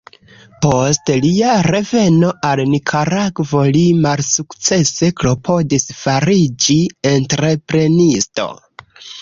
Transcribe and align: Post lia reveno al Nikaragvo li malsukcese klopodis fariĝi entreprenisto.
Post 0.65 1.09
lia 1.25 1.57
reveno 1.67 2.31
al 2.49 2.61
Nikaragvo 2.71 3.61
li 3.75 3.83
malsukcese 4.07 5.11
klopodis 5.21 5.87
fariĝi 6.01 6.79
entreprenisto. 7.15 8.53